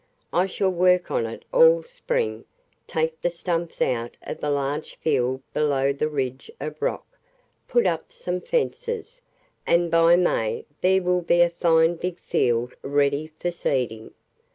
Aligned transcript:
I 0.33 0.47
shall 0.47 0.71
work 0.71 1.11
on 1.11 1.27
it 1.27 1.45
all 1.53 1.83
spring, 1.83 2.45
take 2.87 3.21
the 3.21 3.29
stumps 3.29 3.83
out 3.83 4.17
of 4.23 4.39
the 4.39 4.49
large 4.49 4.95
field 4.95 5.43
below 5.53 5.93
the 5.93 6.07
ridge 6.09 6.49
of 6.59 6.81
rock, 6.81 7.05
put 7.67 7.85
up 7.85 8.11
some 8.11 8.41
fences, 8.41 9.21
and 9.67 9.91
by 9.91 10.15
May 10.15 10.65
there 10.81 11.03
will 11.03 11.21
be 11.21 11.41
a 11.41 11.51
fine 11.51 11.97
big 11.97 12.17
field 12.19 12.73
ready 12.81 13.27
for 13.37 13.51
seeding. 13.51 14.15